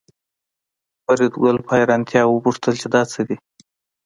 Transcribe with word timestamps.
فریدګل 1.03 1.57
په 1.65 1.71
حیرانتیا 1.77 2.21
وپوښتل 2.27 2.73
چې 2.81 2.87
دا 2.93 3.01
څه 3.11 3.21
دي 3.27 3.37